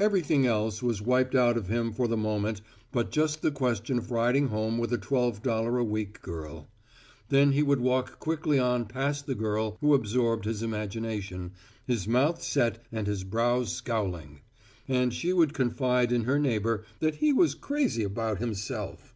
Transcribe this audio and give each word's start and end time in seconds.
Everything 0.00 0.44
else 0.44 0.82
was 0.82 1.00
wiped 1.00 1.32
out 1.36 1.56
of 1.56 1.68
him 1.68 1.92
for 1.92 2.08
the 2.08 2.16
moment 2.16 2.60
but 2.90 3.12
just 3.12 3.40
the 3.40 3.52
question 3.52 3.98
of 3.98 4.10
riding 4.10 4.48
home 4.48 4.78
with 4.78 4.92
a 4.92 4.98
twelve 4.98 5.44
dollar 5.44 5.78
a 5.78 5.84
week 5.84 6.20
girl. 6.22 6.66
Then 7.28 7.52
he 7.52 7.62
would 7.62 7.78
walk 7.78 8.18
quickly 8.18 8.58
on 8.58 8.84
past 8.86 9.26
the 9.26 9.34
girl 9.36 9.78
who 9.80 9.94
absorbed 9.94 10.44
his 10.44 10.60
imagination, 10.64 11.52
his 11.86 12.08
mouth 12.08 12.42
set 12.42 12.82
and 12.90 13.06
his 13.06 13.22
brows 13.22 13.70
scowling. 13.72 14.40
And 14.88 15.14
she 15.14 15.32
would 15.32 15.54
confide 15.54 16.10
in 16.10 16.24
her 16.24 16.40
neighbor 16.40 16.82
that 16.98 17.14
he 17.18 17.32
was 17.32 17.54
crazy 17.54 18.02
about 18.02 18.38
himself. 18.40 19.14